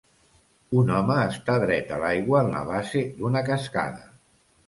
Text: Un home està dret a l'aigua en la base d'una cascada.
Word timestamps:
Un 0.83 0.87
home 0.99 1.17
està 1.33 1.57
dret 1.65 1.93
a 1.97 2.01
l'aigua 2.03 2.41
en 2.45 2.49
la 2.55 2.63
base 2.71 3.05
d'una 3.19 3.43
cascada. 3.51 4.05